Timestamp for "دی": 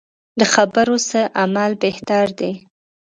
2.39-2.51